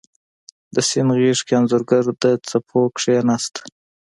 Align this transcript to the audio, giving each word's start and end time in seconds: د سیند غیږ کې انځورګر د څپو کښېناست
د 0.75 0.75
سیند 0.89 1.09
غیږ 1.19 1.39
کې 1.47 1.53
انځورګر 1.57 2.03
د 2.21 2.23
څپو 2.47 2.79
کښېناست 2.95 3.53